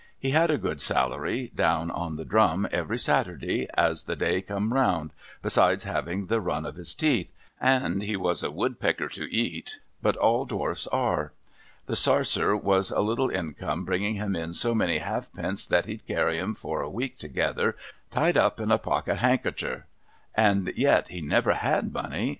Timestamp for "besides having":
5.43-6.25